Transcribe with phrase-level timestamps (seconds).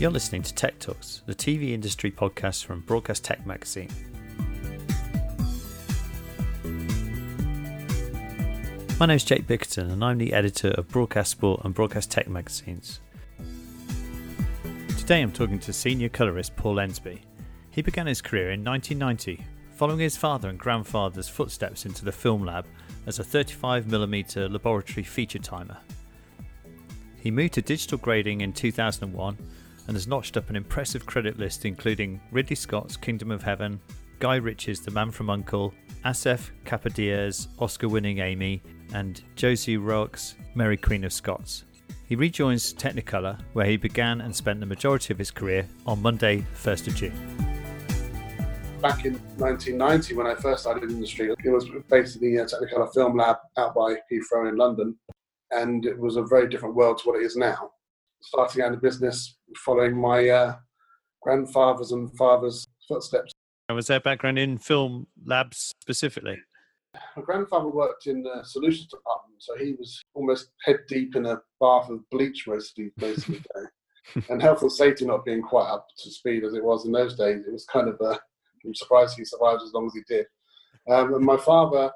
[0.00, 3.88] You're listening to Tech Talks, the TV industry podcast from Broadcast Tech Magazine.
[9.00, 12.28] My name is Jake Bickerton, and I'm the editor of Broadcast Sport and Broadcast Tech
[12.28, 13.00] magazines.
[14.96, 17.18] Today I'm talking to senior colourist Paul Ensby.
[17.72, 19.44] He began his career in 1990,
[19.74, 22.66] following his father and grandfather's footsteps into the film lab
[23.06, 25.78] as a 35mm laboratory feature timer.
[27.16, 29.36] He moved to digital grading in 2001
[29.88, 33.80] and has notched up an impressive credit list including Ridley Scott's Kingdom of Heaven,
[34.20, 35.74] Guy Ritchie's The Man from Uncle,
[36.04, 38.62] Asif Kapadia's Oscar winning Amy,
[38.94, 41.64] and Josie Rourke's Mary Queen of Scots.
[42.06, 46.46] He rejoins Technicolor, where he began and spent the majority of his career on Monday,
[46.54, 47.12] 1st of June.
[48.80, 52.92] Back in 1990, when I first started in the industry, it was basically a Technicolor
[52.92, 54.96] Film Lab out by Heathrow in London,
[55.50, 57.70] and it was a very different world to what it is now.
[58.20, 60.56] Starting out in the business, following my uh,
[61.22, 63.32] grandfather's and father's footsteps.
[63.68, 66.38] And was their background in film labs specifically?
[67.16, 71.40] My grandfather worked in the solutions department, so he was almost head deep in a
[71.60, 74.22] bath of bleach most of the, most of the day.
[74.30, 77.16] and health and safety not being quite up to speed as it was in those
[77.16, 78.18] days, it was kind of a,
[78.64, 80.26] I'm surprised he survived as long as he did.
[80.90, 81.90] Um, and my father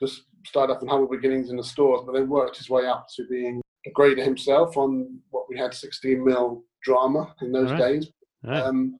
[0.00, 3.06] just started off in humble beginnings in the stores, but then worked his way up
[3.16, 7.78] to being a grader himself on what we had 16 mil drama in those right.
[7.78, 8.08] days.
[8.42, 8.62] Right.
[8.62, 8.98] Um,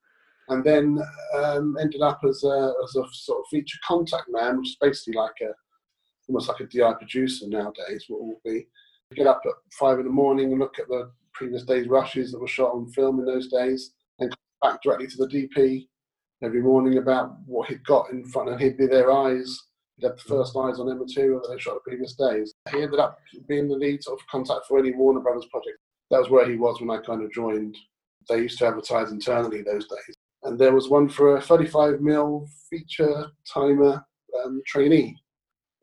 [0.49, 0.99] and then
[1.37, 5.15] um, ended up as a, as a sort of feature contact man, which is basically
[5.15, 5.53] like a
[6.29, 8.05] almost like a DI producer nowadays.
[8.09, 8.67] What will be
[9.15, 12.41] get up at five in the morning and look at the previous day's rushes that
[12.41, 15.89] were shot on film in those days, and come back directly to the DP
[16.43, 19.59] every morning about what he'd got in front, and he'd be their eyes.
[20.03, 22.55] Have the first eyes on their material that they shot the previous days.
[22.73, 25.79] He ended up being the lead sort of contact for any Warner Brothers project.
[26.11, 27.77] That was where he was when I kind of joined.
[28.29, 32.47] They used to advertise internally those days and there was one for a 35 mil
[32.69, 34.05] feature timer
[34.45, 35.17] um, trainee.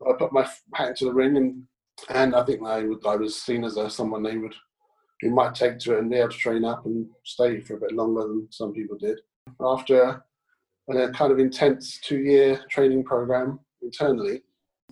[0.06, 1.62] I put my hat into the ring, and
[2.10, 4.54] and I think I would I was seen as a, someone they would
[5.20, 7.80] who might take to it and be able to train up and stay for a
[7.80, 9.18] bit longer than some people did.
[9.60, 10.22] After
[10.90, 14.42] a kind of intense two year training program internally,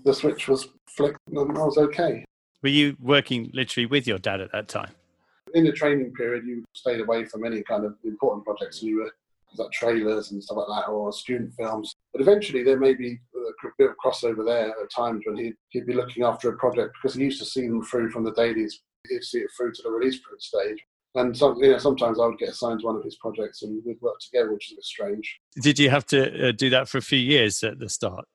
[0.05, 2.25] the switch was flicked and I was okay.
[2.63, 4.91] Were you working literally with your dad at that time?
[5.55, 8.81] In the training period, you stayed away from any kind of important projects.
[8.81, 9.13] And you were
[9.57, 11.95] like trailers and stuff like that, or student films.
[12.13, 15.87] But eventually, there may be a bit of crossover there at times when he'd, he'd
[15.87, 18.81] be looking after a project because he used to see them through from the dailies.
[19.09, 20.79] He'd see it through to the release print stage.
[21.15, 23.83] And some, you know, sometimes I would get assigned to one of his projects and
[23.87, 25.39] we'd work together, which is a bit strange.
[25.63, 28.27] Did you have to uh, do that for a few years at the start?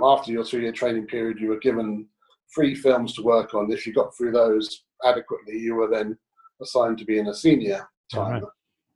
[0.00, 2.06] After your two year training period, you were given
[2.54, 3.70] three films to work on.
[3.70, 6.16] If you got through those adequately, you were then
[6.62, 8.40] assigned to be in a senior timer.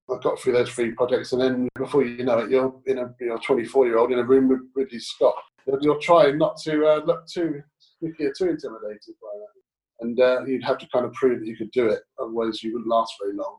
[0.09, 0.19] Right.
[0.19, 3.15] I got through those three projects, and then before you know it, you're in a
[3.21, 5.35] you know 24 year old in a room with Ridley Scott.
[5.81, 7.63] You're trying not to uh, look too
[8.19, 11.57] you're too intimidated by that, and uh, you'd have to kind of prove that you
[11.57, 13.59] could do it, otherwise you wouldn't last very long.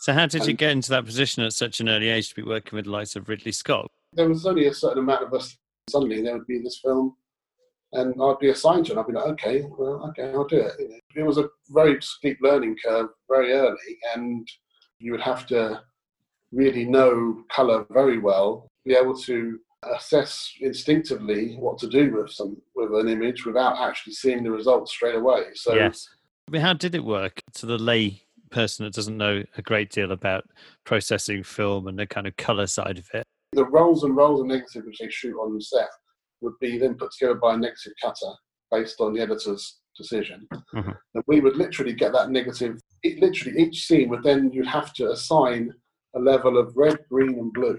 [0.00, 2.34] So, how did and you get into that position at such an early age to
[2.34, 3.90] be working with the likes of Ridley Scott?
[4.12, 5.56] There was only a certain amount of us.
[5.88, 7.16] Suddenly, there would be this film,
[7.92, 8.98] and I'd be assigned to it.
[8.98, 11.02] I'd be like, okay, well, okay, I'll do it.
[11.14, 14.48] It was a very steep learning curve very early, and
[14.98, 15.82] you would have to
[16.52, 19.58] really know colour very well, be able to
[19.94, 24.92] assess instinctively what to do with some with an image without actually seeing the results
[24.92, 25.44] straight away.
[25.54, 26.08] So yes,
[26.48, 29.90] I mean, how did it work to the lay person that doesn't know a great
[29.90, 30.44] deal about
[30.84, 33.26] processing film and the kind of colour side of it?
[33.54, 35.88] The rolls and rolls of negative which they shoot on set
[36.40, 38.32] would be then put together by a negative cutter
[38.70, 40.46] based on the editor's decision.
[40.74, 40.90] Mm-hmm.
[41.14, 42.78] And we would literally get that negative.
[43.02, 45.72] It, literally, each scene would then you'd have to assign
[46.16, 47.78] a level of red, green, and blue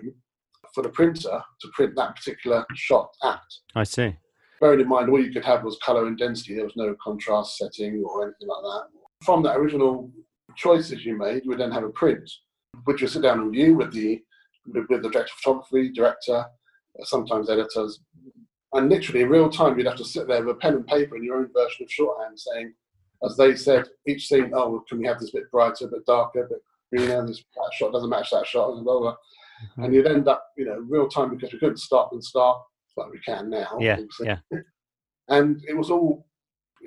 [0.74, 3.42] for the printer to print that particular shot at.
[3.76, 4.16] I see.
[4.60, 6.56] Bearing in mind, all you could have was color and density.
[6.56, 8.84] There was no contrast setting or anything like that.
[9.26, 10.12] From that original
[10.56, 12.30] choices you made, you would then have a print,
[12.86, 14.22] which you sit down and view with the
[14.66, 16.46] with the director of photography, director,
[17.04, 18.00] sometimes editors,
[18.74, 21.16] and literally in real time, you'd have to sit there with a pen and paper
[21.16, 22.74] in your own version of shorthand, saying,
[23.24, 26.44] as they said, each scene, oh, can we have this bit brighter, a bit darker,
[26.44, 29.12] a bit know, this that shot doesn't match that shot, and blah, blah.
[29.12, 29.84] Mm-hmm.
[29.84, 32.60] And you'd end up, you know, real time because we couldn't stop and start
[32.98, 33.78] like we can now.
[33.80, 34.38] Yeah, yeah.
[35.28, 36.28] And it was all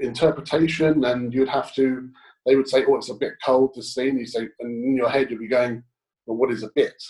[0.01, 2.09] interpretation, and you'd have to.
[2.47, 5.11] They would say, "Oh, it's a bit cold to scene." You say, and in your
[5.11, 5.83] head you'd be going,
[6.25, 7.03] "Well, what is a bit?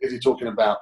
[0.00, 0.78] Is he talking about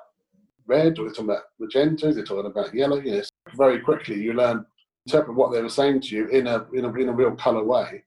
[0.67, 2.09] red, or is he talking about magenta?
[2.09, 3.23] Is he talking about yellow?" Know,
[3.57, 4.65] very quickly you learn
[5.07, 7.65] interpret what they were saying to you in a in a, in a real color
[7.65, 8.05] way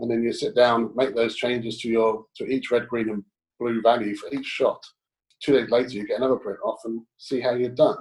[0.00, 3.24] and then you sit down, make those changes to your to each red, green, and
[3.60, 4.84] blue value for each shot.
[5.42, 7.96] Two days later, you get another print off and see how you've done.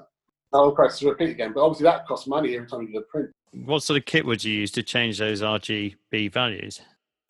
[0.54, 3.02] I'll press to repeat again, but obviously that costs money every time you do a
[3.04, 3.32] print.
[3.66, 6.82] What sort of kit would you use to change those RGB values?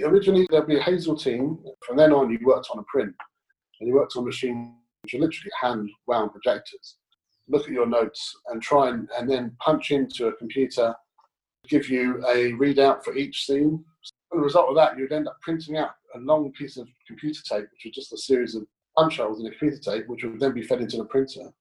[0.04, 1.58] Originally, there'd be a Hazeltine.
[1.86, 3.14] From then on, you worked on a print,
[3.80, 4.74] and you worked on machines
[5.04, 6.98] which are literally hand wound projectors.
[7.48, 10.96] Look at your notes and try and, and then punch into a computer,
[11.68, 13.84] give you a readout for each scene.
[14.04, 17.42] As a result of that, you'd end up printing out a long piece of computer
[17.44, 18.66] tape, which was just a series of
[18.98, 21.52] punch holes in a computer tape, which would then be fed into the printer,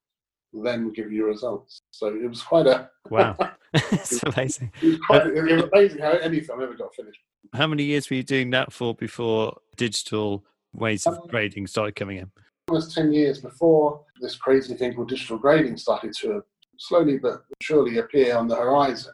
[0.53, 1.81] then give you results.
[1.91, 3.37] So it was quite a wow,
[3.75, 4.71] it's amazing.
[4.81, 7.19] It was, quite, it was amazing how any film ever got finished.
[7.55, 11.97] How many years were you doing that for before digital ways of um, grading started
[11.97, 12.31] coming in?
[12.73, 16.43] Almost ten years before this crazy thing called digital grading started to
[16.79, 19.13] slowly but surely appear on the horizon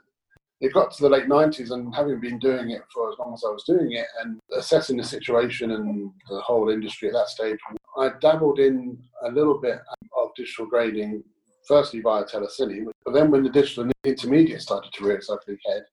[0.60, 3.42] it got to the late 90s and having been doing it for as long as
[3.44, 7.58] I was doing it and assessing the situation and the whole industry at that stage,
[7.96, 9.80] I dabbled in a little bit
[10.16, 11.24] of digital grading,
[11.66, 15.84] firstly via Telecine, but then when the digital intermediate started to rear its ugly head,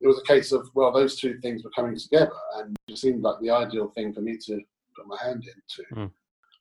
[0.00, 3.22] it was a case of, well, those two things were coming together and it seemed
[3.22, 4.60] like the ideal thing for me to
[4.96, 5.94] put my hand into.
[5.94, 6.10] Mm.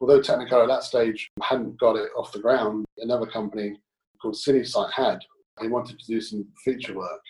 [0.01, 3.79] Although Technicolor at that stage hadn't got it off the ground, another company
[4.21, 5.19] called Cinesite had.
[5.61, 7.21] They wanted to do some feature work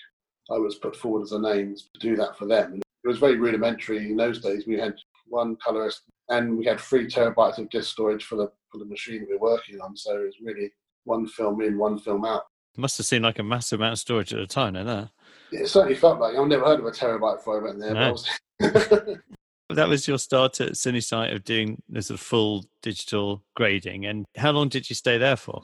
[0.52, 2.74] I was put forward as a name to do that for them.
[2.74, 4.66] And it was very rudimentary in those days.
[4.68, 4.96] We had
[5.28, 9.26] one colorist and we had three terabytes of disk storage for the for the machine
[9.28, 9.96] we were working on.
[9.96, 10.72] So it was really
[11.04, 12.44] one film in, one film out.
[12.78, 14.84] Must have seemed like a massive amount of storage at the time, no?
[14.86, 15.10] That.
[15.52, 17.94] It It certainly felt like I've never heard of a terabyte before I went there.
[17.94, 18.18] No.
[19.76, 24.06] That was your start at Cinesite of doing the sort of full digital grading.
[24.06, 25.64] And how long did you stay there for?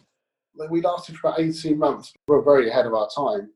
[0.69, 2.13] We lasted for about 18 months.
[2.27, 3.49] We were very ahead of our time.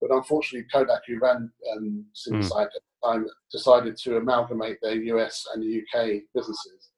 [0.00, 2.60] But unfortunately, Kodak, who ran um, mm.
[2.60, 6.90] at the time, decided to amalgamate their US and the UK businesses.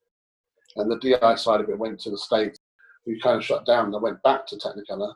[0.77, 2.59] And the DI side of it went to the States.
[3.07, 5.15] We kind of shut down and went back to Technicolor,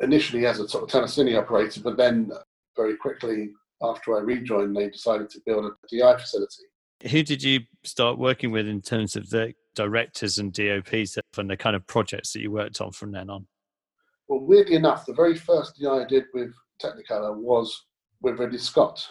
[0.00, 2.30] initially as a sort of Telecine operator, but then
[2.76, 3.50] very quickly
[3.82, 6.64] after I rejoined, they decided to build a DI facility.
[7.10, 11.56] Who did you start working with in terms of the directors and DOPs and the
[11.56, 13.46] kind of projects that you worked on from then on?
[14.28, 17.84] Well, weirdly enough, the very first thing I did with Technicolor was
[18.22, 19.04] with Ridley Scott,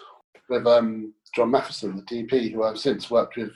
[0.48, 3.52] with um, John Mathieson, the DP, who I've since worked with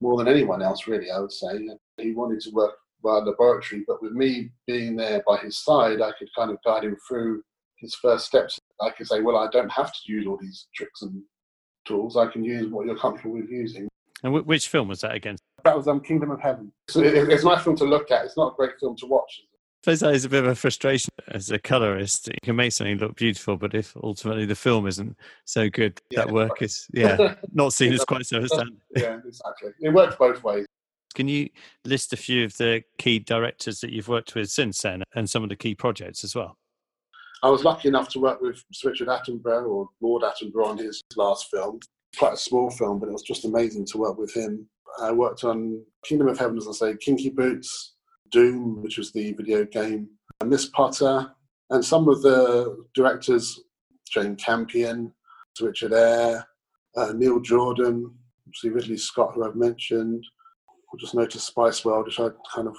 [0.00, 1.68] more than anyone else, really, I would say.
[1.98, 6.12] He wanted to work by laboratory, but with me being there by his side, I
[6.18, 7.42] could kind of guide him through
[7.76, 8.58] his first steps.
[8.80, 11.22] I could say, well, I don't have to use all these tricks and
[11.84, 12.16] tools.
[12.16, 13.88] I can use what you're comfortable with using.
[14.22, 15.36] And which film was that again?
[15.64, 16.72] That was um, Kingdom of Heaven.
[16.88, 18.24] So it's a nice film to look at.
[18.24, 19.42] It's not a great film to watch
[19.82, 22.28] I suppose that is a bit of a frustration as a colorist.
[22.28, 26.20] You can make something look beautiful, but if ultimately the film isn't so good, yeah,
[26.20, 26.62] that work right.
[26.62, 28.38] is yeah not seen as quite so.
[28.94, 29.72] Yeah, exactly.
[29.80, 30.66] It works both ways.
[31.16, 31.48] Can you
[31.84, 35.42] list a few of the key directors that you've worked with since then, and some
[35.42, 36.56] of the key projects as well?
[37.42, 41.48] I was lucky enough to work with Richard Attenborough or Lord Attenborough on his last
[41.50, 41.80] film.
[42.16, 44.68] Quite a small film, but it was just amazing to work with him.
[45.00, 47.94] I worked on Kingdom of Heaven, as I say, Kinky Boots,
[48.30, 50.08] Doom, which was the video game,
[50.40, 51.32] and Miss Potter,
[51.70, 53.60] and some of the directors,
[54.08, 55.12] Jane Campion,
[55.60, 56.46] Richard Eyre,
[56.96, 58.12] uh, Neil Jordan,
[58.54, 60.24] see Ridley Scott, who I've mentioned.
[60.68, 62.76] I just noticed Spice World, which I kind of.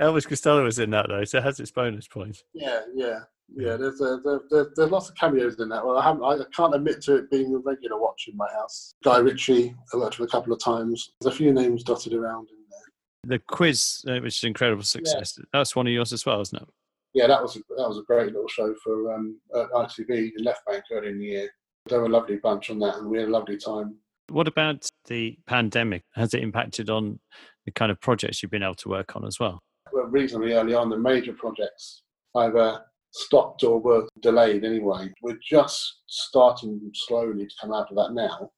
[0.00, 2.44] Elvis Costello was in that though, so it has its bonus points.
[2.52, 3.20] Yeah, yeah.
[3.56, 5.84] Yeah, there's, a, there, there's lots of cameos in that.
[5.84, 8.94] Well, I, haven't, I can't admit to it being a regular watch in my house.
[9.02, 11.10] Guy Ritchie, I worked with a couple of times.
[11.20, 13.38] There's a few names dotted around in there.
[13.38, 15.44] The quiz, uh, which is incredible success, yeah.
[15.52, 16.68] that's one of yours as well, isn't it?
[17.12, 20.64] Yeah, that was a, that was a great little show for um, ITV in Left
[20.66, 21.50] Bank early in the year.
[21.88, 23.96] They were a lovely bunch on that, and we had a lovely time.
[24.30, 26.04] What about the pandemic?
[26.14, 27.18] Has it impacted on
[27.66, 29.60] the kind of projects you've been able to work on as well?
[29.92, 32.02] Well, reasonably early on, the major projects
[32.36, 32.80] either
[33.12, 35.12] stopped or were delayed anyway.
[35.22, 38.50] We're just starting slowly to come out of that now.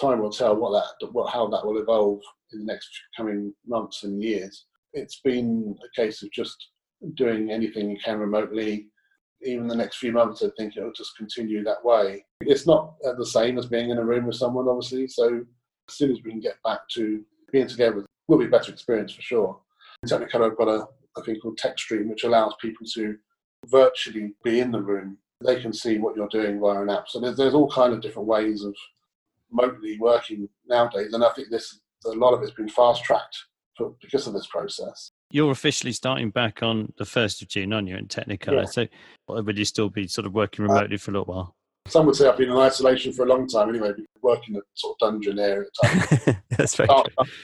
[0.00, 2.20] Time will tell what that, what, how that will evolve
[2.52, 4.66] in the next coming months and years.
[4.94, 6.56] It's been a case of just
[7.14, 8.86] doing anything you can remotely.
[9.44, 12.24] Even the next few months, I think it'll just continue that way.
[12.42, 15.08] It's not uh, the same as being in a room with someone, obviously.
[15.08, 15.44] So
[15.88, 19.12] as soon as we can get back to being together, will be a better experience
[19.12, 19.60] for sure.
[20.06, 23.16] Technicolor have got a, a thing called TechStream, which allows people to
[23.66, 25.18] virtually be in the room.
[25.44, 27.08] They can see what you're doing via an app.
[27.08, 28.74] So there's, there's all kind of different ways of
[29.50, 31.12] remotely working nowadays.
[31.12, 33.36] And I think this a lot of it's been fast tracked
[34.00, 35.12] because of this process.
[35.32, 38.64] You're officially starting back on the 1st of June, aren't you, in Technicolor?
[38.64, 38.64] Yeah.
[38.66, 38.86] So
[39.28, 41.56] would you still be sort of working uh, remotely uh, for a little while?
[41.88, 43.92] Some would say I've been in isolation for a long time anyway.
[44.20, 46.36] working in a sort of dungeon area at type.
[46.50, 46.88] That's very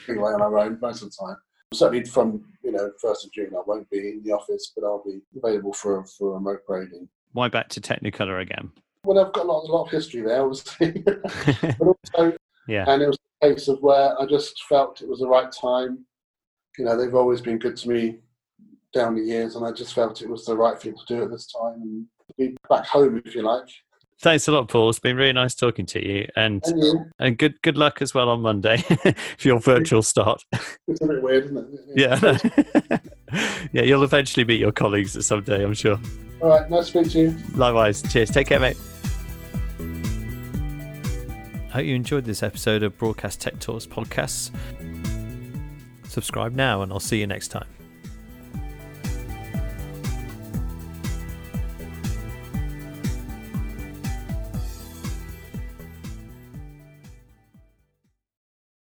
[0.06, 1.36] anyway on our own most of the time.
[1.72, 5.02] Certainly from you know first of June, I won't be in the office, but I'll
[5.04, 7.08] be available for for remote grading.
[7.32, 8.70] Why back to Technicolor again?
[9.04, 12.36] Well, I've got a lot, a lot of history there, obviously, but also,
[12.68, 12.84] yeah.
[12.86, 16.04] and it was a case of where I just felt it was the right time.
[16.78, 18.18] You know, they've always been good to me
[18.94, 21.30] down the years, and I just felt it was the right thing to do at
[21.30, 22.06] this time and
[22.38, 23.68] be back home, if you like.
[24.20, 24.90] Thanks a lot, Paul.
[24.90, 28.14] It's been really nice talking to you, and And you, and good good luck as
[28.14, 28.76] well on Monday
[29.38, 30.42] for your virtual start.
[30.86, 31.80] it's a bit weird, isn't it?
[31.96, 32.98] Yeah,
[33.72, 33.82] yeah.
[33.82, 36.00] You'll eventually meet your colleagues at some day, I'm sure.
[36.40, 37.36] All right, nice to speak to you.
[37.54, 38.02] Likewise.
[38.02, 38.30] Cheers.
[38.30, 38.76] Take care, mate.
[41.68, 44.50] I Hope you enjoyed this episode of Broadcast Tech Talks podcasts.
[46.08, 47.66] Subscribe now, and I'll see you next time.